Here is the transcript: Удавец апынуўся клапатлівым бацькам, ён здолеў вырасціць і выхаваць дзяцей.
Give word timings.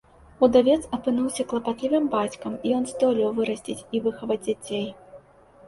Удавец 0.45 0.79
апынуўся 0.97 1.45
клапатлівым 1.51 2.09
бацькам, 2.15 2.57
ён 2.79 2.89
здолеў 2.95 3.29
вырасціць 3.43 3.79
і 3.95 4.05
выхаваць 4.09 4.43
дзяцей. 4.51 4.85